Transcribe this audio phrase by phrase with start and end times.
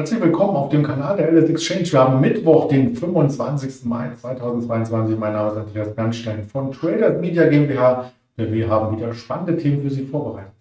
[0.00, 1.92] Herzlich willkommen auf dem Kanal der LS Exchange.
[1.92, 3.84] Wir haben Mittwoch, den 25.
[3.84, 5.18] Mai 2022.
[5.18, 8.10] Mein Name ist Andreas Bernstein von Traders Media GmbH.
[8.34, 10.52] Wir haben wieder spannende Themen für Sie vorbereitet.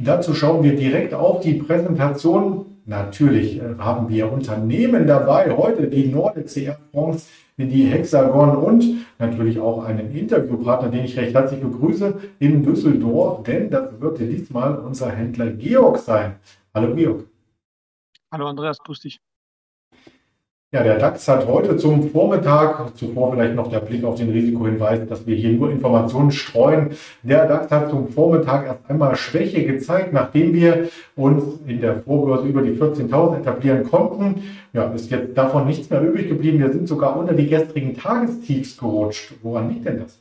[0.00, 2.66] Dazu schauen wir direkt auf die Präsentation.
[2.84, 5.50] Natürlich äh, haben wir Unternehmen dabei.
[5.56, 7.26] Heute die Nordic CR France
[7.66, 8.84] die Hexagon und
[9.18, 14.78] natürlich auch einen Interviewpartner, den ich recht herzlich begrüße in Düsseldorf, denn das wird diesmal
[14.78, 16.36] unser Händler Georg sein.
[16.72, 17.24] Hallo Georg.
[18.30, 19.20] Hallo Andreas, grüß dich.
[20.70, 25.08] Ja, der DAX hat heute zum Vormittag, zuvor vielleicht noch der Blick auf den Risikohinweis,
[25.08, 26.90] dass wir hier nur Informationen streuen.
[27.22, 32.48] Der DAX hat zum Vormittag erst einmal Schwäche gezeigt, nachdem wir uns in der Vorbörse
[32.48, 34.42] über die 14.000 etablieren konnten.
[34.74, 36.58] Ja, ist jetzt davon nichts mehr übrig geblieben.
[36.58, 39.32] Wir sind sogar unter die gestrigen Tagestiefs gerutscht.
[39.42, 40.20] Woran liegt denn das?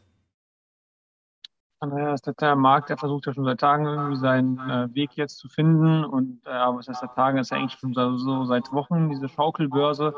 [1.79, 5.37] Andrea, ist der Markt, der versucht ja schon seit Tagen irgendwie seinen äh, Weg jetzt
[5.37, 6.05] zu finden.
[6.05, 9.29] Und äh, was heißt seit Tagen, ist ja eigentlich schon so, so seit Wochen diese
[9.29, 10.13] Schaukelbörse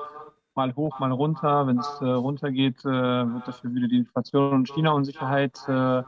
[0.59, 1.67] mal hoch, mal runter.
[1.67, 2.89] Wenn es äh, runtergeht, äh,
[3.33, 6.03] wird dafür wieder die Inflation und China-Unsicherheit äh,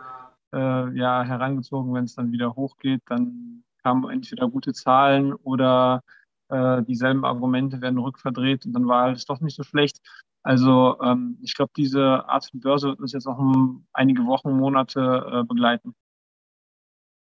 [0.54, 1.94] äh, ja, herangezogen.
[1.94, 6.02] Wenn es dann wieder hochgeht, dann kamen entweder gute Zahlen oder
[6.50, 10.00] äh, dieselben Argumente werden rückverdreht und dann war alles doch nicht so schlecht.
[10.44, 14.52] Also ähm, ich glaube, diese Art von Börse wird uns jetzt noch um einige Wochen,
[14.52, 15.00] Monate
[15.32, 15.96] äh, begleiten.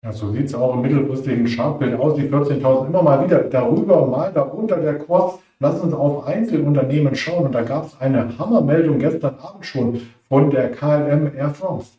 [0.05, 2.15] Ja, so sieht es auch im mittelfristigen Chartbild aus.
[2.17, 5.39] Die 14.000 immer mal wieder darüber, mal darunter der Kurs.
[5.61, 7.47] Lass uns auf Einzelunternehmen schauen.
[7.47, 11.97] Und da gab es eine Hammermeldung gestern Abend schon von der KLM Air France.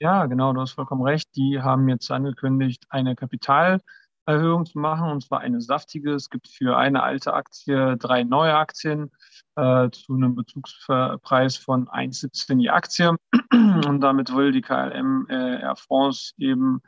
[0.00, 1.36] Ja, genau, du hast vollkommen recht.
[1.36, 3.14] Die haben jetzt angekündigt, eine
[4.24, 6.14] Kapitalerhöhung zu machen, und zwar eine saftige.
[6.14, 9.10] Es gibt für eine alte Aktie drei neue Aktien
[9.56, 13.16] äh, zu einem Bezugspreis von 1,17 die Aktie.
[13.52, 16.80] Und damit will die KLM äh, Air France eben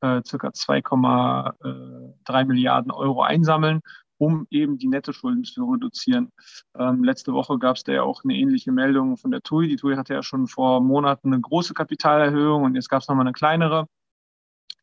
[0.00, 3.80] äh, circa 2,3 Milliarden Euro einsammeln
[4.18, 6.30] um eben die Nettoschulden zu reduzieren.
[6.78, 9.66] Ähm, letzte Woche gab es da ja auch eine ähnliche Meldung von der TUI.
[9.66, 13.26] Die TUI hatte ja schon vor Monaten eine große Kapitalerhöhung und jetzt gab es nochmal
[13.26, 13.88] eine kleinere,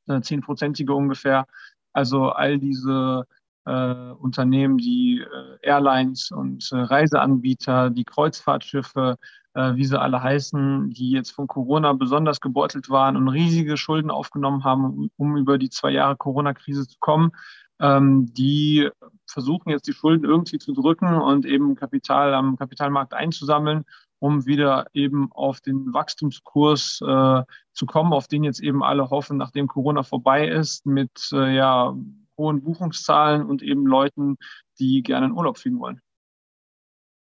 [0.07, 1.45] eine zehnprozentige ungefähr.
[1.93, 3.25] Also all diese
[3.65, 9.17] äh, Unternehmen, die äh, Airlines und äh, Reiseanbieter, die Kreuzfahrtschiffe,
[9.53, 14.11] äh, wie sie alle heißen, die jetzt von Corona besonders gebeutelt waren und riesige Schulden
[14.11, 17.31] aufgenommen haben, um, über die zwei Jahre Corona-Krise zu kommen,
[17.79, 18.89] ähm, die
[19.25, 23.85] versuchen jetzt die Schulden irgendwie zu drücken und eben Kapital am Kapitalmarkt einzusammeln,
[24.19, 27.43] um wieder eben auf den Wachstumskurs äh,
[27.73, 31.95] zu kommen, auf den jetzt eben alle hoffen, nachdem Corona vorbei ist, mit äh, ja,
[32.37, 34.37] hohen Buchungszahlen und eben Leuten,
[34.79, 36.01] die gerne in Urlaub fliegen wollen.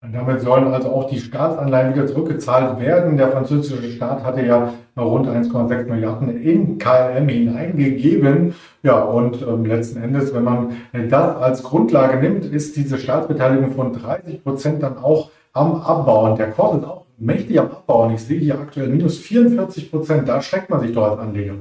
[0.03, 3.16] Und damit sollen also auch die Staatsanleihen wieder zurückgezahlt werden.
[3.16, 8.53] Der französische Staat hatte ja rund 1,6 Milliarden in KLM hineingegeben.
[8.84, 13.94] Ja, und ähm, letzten Endes, wenn man das als Grundlage nimmt, ist diese Staatsbeteiligung von
[13.94, 16.35] 30 Prozent dann auch am Abbauen.
[16.35, 18.14] Der Kurs ist auch mächtig am Abbauen.
[18.14, 20.28] Ich sehe hier aktuell minus 44 Prozent.
[20.28, 21.53] Da schreckt man sich doch als Anleger.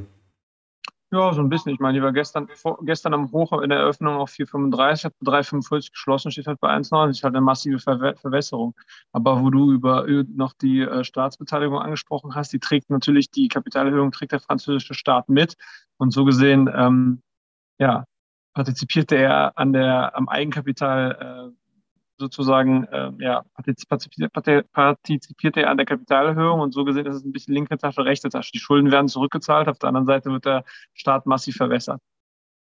[1.12, 1.72] Ja, so ein bisschen.
[1.74, 5.14] Ich meine, die war gestern, vor, gestern am Hoch in der Eröffnung auf 4,35, hat
[5.22, 8.74] 3,45 geschlossen, steht halt bei 1,90, halt eine massive Ver Verwässerung.
[9.12, 14.10] Aber wo du über noch die äh, Staatsbeteiligung angesprochen hast, die trägt natürlich, die Kapitalerhöhung
[14.10, 15.56] trägt der französische Staat mit.
[15.98, 17.20] Und so gesehen, ähm,
[17.78, 18.06] ja,
[18.54, 21.61] partizipierte er an der, am Eigenkapital äh,
[22.22, 27.55] sozusagen äh, ja, partizipiert er an der Kapitalerhöhung und so gesehen ist es ein bisschen
[27.55, 28.53] linke Tasche, rechte Tasche.
[28.53, 32.00] Die Schulden werden zurückgezahlt, auf der anderen Seite wird der Staat massiv verwässert.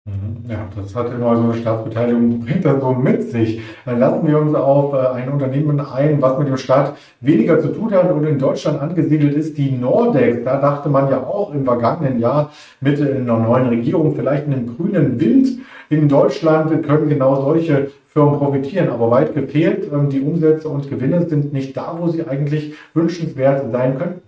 [0.07, 0.49] Mhm.
[0.49, 3.61] Ja, das hat immer so eine Staatsbeteiligung, bringt das so mit sich.
[3.85, 7.93] Lassen wir uns auf äh, ein Unternehmen ein, was mit dem Staat weniger zu tun
[7.93, 10.45] hat und in Deutschland angesiedelt ist, die Nordex.
[10.45, 15.19] Da dachte man ja auch im vergangenen Jahr mit einer neuen Regierung vielleicht einem grünen
[15.19, 15.59] Wind
[15.89, 19.91] in Deutschland können genau solche Firmen profitieren, aber weit gefehlt.
[19.93, 24.23] Ähm, die Umsätze und Gewinne sind nicht da, wo sie eigentlich wünschenswert sein könnten.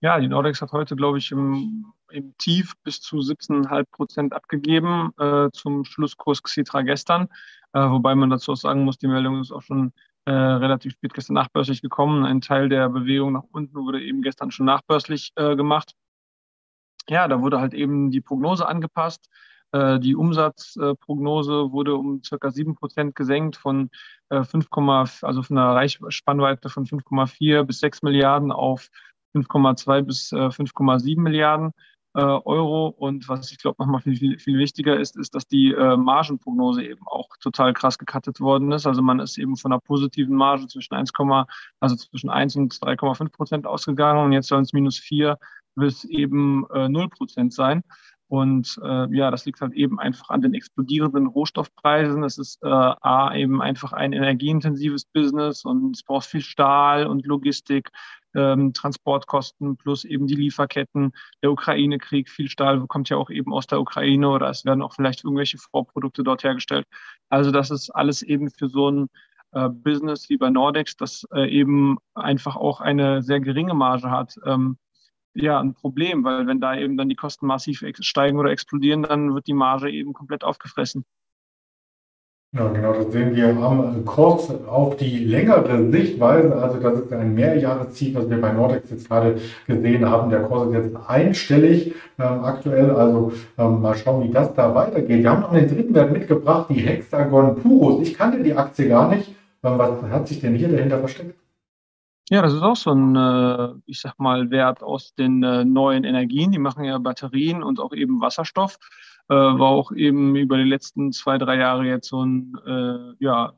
[0.00, 5.10] Ja, die Nordex hat heute, glaube ich, im, im Tief bis zu 17,5 Prozent abgegeben
[5.18, 7.28] äh, zum Schlusskurs Xetra gestern.
[7.72, 9.92] Äh, wobei man dazu auch sagen muss, die Meldung ist auch schon
[10.24, 12.24] äh, relativ spät gestern nachbörslich gekommen.
[12.24, 15.94] Ein Teil der Bewegung nach unten wurde eben gestern schon nachbörslich äh, gemacht.
[17.08, 19.28] Ja, da wurde halt eben die Prognose angepasst.
[19.72, 23.90] Äh, die Umsatzprognose wurde um circa sieben Prozent gesenkt von
[24.30, 28.88] 5, äh, also von einer Reichspannweite von 5,4 bis 6 Milliarden auf
[29.34, 31.72] 5,2 bis 5,7 äh, Milliarden.
[32.14, 32.88] Äh, Euro.
[32.88, 37.06] Und was ich glaube nochmal viel, viel, wichtiger ist, ist, dass die äh, Margenprognose eben
[37.06, 38.86] auch total krass gekattet worden ist.
[38.86, 41.12] Also man ist eben von einer positiven Marge zwischen 1,
[41.80, 45.38] also zwischen 1 und 3,5 Prozent ausgegangen und jetzt sollen es minus 4
[45.74, 47.82] bis eben äh, 0 Prozent sein.
[48.32, 52.24] Und äh, ja, das liegt halt eben einfach an den explodierenden Rohstoffpreisen.
[52.24, 57.26] Es ist äh, A, eben einfach ein energieintensives Business und es braucht viel Stahl und
[57.26, 57.90] Logistik,
[58.34, 61.12] ähm, Transportkosten plus eben die Lieferketten,
[61.42, 64.94] der Ukraine-Krieg, viel Stahl kommt ja auch eben aus der Ukraine oder es werden auch
[64.94, 66.86] vielleicht irgendwelche Vorprodukte dort hergestellt.
[67.28, 69.08] Also das ist alles eben für so ein
[69.52, 74.38] äh, Business wie bei Nordex, das äh, eben einfach auch eine sehr geringe Marge hat.
[74.46, 74.78] Ähm,
[75.34, 79.34] ja, ein Problem, weil wenn da eben dann die Kosten massiv steigen oder explodieren, dann
[79.34, 81.04] wird die Marge eben komplett aufgefressen.
[82.54, 86.54] Ja, genau, das sehen wir am Kurs auf die längere Sichtweise.
[86.54, 90.28] Also das ist ein Mehrjahresziel, was wir bei Nordex jetzt gerade gesehen haben.
[90.28, 92.90] Der Kurs ist jetzt einstellig ähm, aktuell.
[92.90, 95.22] Also ähm, mal schauen, wie das da weitergeht.
[95.22, 98.06] Wir haben noch einen dritten Wert mitgebracht, die Hexagon Purus.
[98.06, 99.28] Ich kannte die Aktie gar nicht.
[99.62, 101.41] Ähm, was hat sich denn hier dahinter versteckt?
[102.32, 106.02] Ja, das ist auch so ein, äh, ich sag mal, Wert aus den äh, neuen
[106.02, 106.50] Energien.
[106.50, 108.78] Die machen ja Batterien und auch eben Wasserstoff
[109.28, 112.54] äh, war auch eben über die letzten zwei, drei Jahre jetzt so ein
[113.18, 113.52] ja,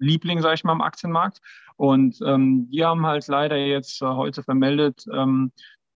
[0.00, 1.40] Liebling, sage ich mal, am Aktienmarkt.
[1.76, 5.50] Und ähm, die haben halt leider jetzt heute vermeldet, ähm,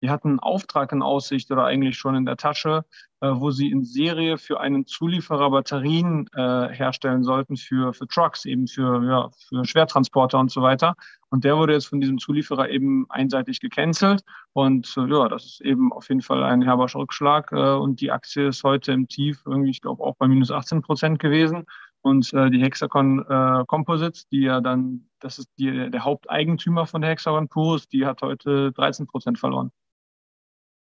[0.04, 2.84] die hatten einen Auftrag in Aussicht oder eigentlich schon in der Tasche,
[3.22, 8.44] äh, wo sie in Serie für einen Zulieferer Batterien äh, herstellen sollten für, für Trucks,
[8.44, 10.96] eben für, ja, für Schwertransporter und so weiter.
[11.30, 14.24] Und der wurde jetzt von diesem Zulieferer eben einseitig gecancelt.
[14.52, 17.54] Und äh, ja, das ist eben auf jeden Fall ein herber Rückschlag.
[17.54, 20.82] Äh, und die Aktie ist heute im Tief irgendwie, ich glaube, auch bei minus 18
[20.82, 21.64] Prozent gewesen.
[22.02, 27.00] Und äh, die Hexagon äh, Composites, die ja dann, das ist die, der Haupteigentümer von
[27.00, 29.72] der Hexagon Purus, die hat heute 13 Prozent verloren.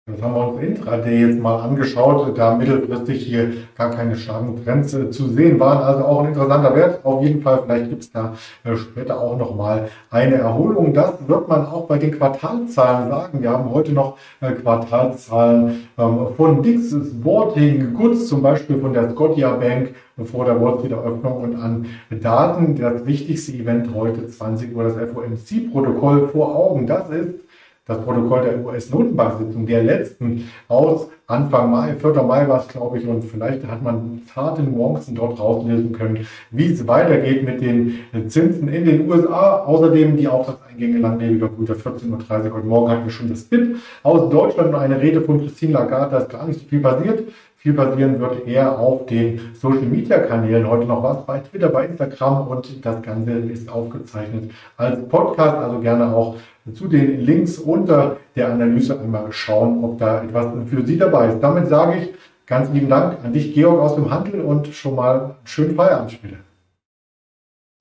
[0.08, 4.92] Das haben wir uns intraday jetzt mal angeschaut, da mittelfristig hier gar keine starken Trends
[4.92, 5.82] zu sehen waren.
[5.82, 7.04] Also auch ein interessanter Wert.
[7.04, 10.94] Auf jeden Fall, vielleicht gibt es da äh, später auch nochmal eine Erholung.
[10.94, 13.42] Das wird man auch bei den Quartalzahlen sagen.
[13.42, 19.10] Wir haben heute noch äh, Quartalzahlen ähm, von Dix Sporting Goods, zum Beispiel von der
[19.10, 19.92] Scotia Bank
[20.24, 22.76] vor der Wall Street Eröffnung und an Daten.
[22.76, 26.86] Das wichtigste Event heute 20 Uhr, das FOMC-Protokoll vor Augen.
[26.86, 27.40] Das ist
[27.86, 32.22] das Protokoll der US-Notenbank-Sitzung, der letzten aus Anfang Mai, 4.
[32.22, 36.72] Mai war es, glaube ich, und vielleicht hat man zarte Nuancen dort rauslesen können, wie
[36.72, 37.98] es weitergeht mit den
[38.28, 39.64] Zinsen in den USA.
[39.64, 42.56] Außerdem die Auftragseingänge langlebiger Güter 14.30 Uhr.
[42.56, 46.12] Heute Morgen hatten wir schon das BIP aus Deutschland und eine Rede von Christine Lagarde,
[46.12, 47.24] da ist gar nicht so viel passiert.
[47.66, 50.70] Viel passieren wird eher auf den Social Media Kanälen.
[50.70, 55.56] Heute noch was bei Twitter, bei Instagram und das Ganze ist aufgezeichnet als Podcast.
[55.56, 56.36] Also gerne auch
[56.72, 61.40] zu den Links unter der Analyse einmal schauen, ob da etwas für Sie dabei ist.
[61.40, 62.14] Damit sage ich
[62.46, 66.12] ganz lieben Dank an dich, Georg aus dem Handel und schon mal einen schönen Feierabend
[66.12, 66.36] später.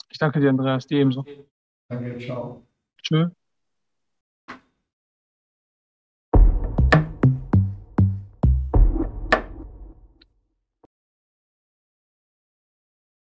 [0.09, 1.23] Ich danke dir, Andreas, dir ebenso.
[1.89, 2.63] Danke, ciao.
[3.03, 3.44] Tschüss.